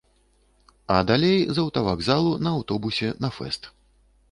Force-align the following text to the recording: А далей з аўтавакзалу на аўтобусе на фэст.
А 0.95 0.97
далей 1.09 1.39
з 1.59 1.61
аўтавакзалу 1.65 2.33
на 2.47 2.57
аўтобусе 2.57 3.13
на 3.27 3.33
фэст. 3.39 3.73